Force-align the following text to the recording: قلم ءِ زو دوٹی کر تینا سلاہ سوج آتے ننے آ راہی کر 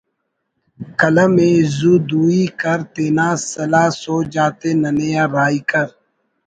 قلم 0.99 1.33
ءِ 1.49 1.51
زو 1.75 1.93
دوٹی 2.07 2.43
کر 2.61 2.79
تینا 2.93 3.29
سلاہ 3.49 3.89
سوج 4.01 4.33
آتے 4.45 4.69
ننے 4.81 5.09
آ 5.21 5.23
راہی 5.33 5.61
کر 5.69 5.87